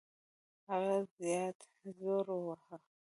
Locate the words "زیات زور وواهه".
1.17-2.75